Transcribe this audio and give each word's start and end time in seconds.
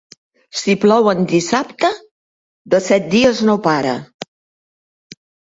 Si 0.59 0.73
plou 0.85 1.09
en 1.11 1.21
dissabte, 1.33 1.91
de 2.75 2.81
set 2.87 3.07
dies 3.13 3.43
no 3.51 3.59
para. 3.69 3.95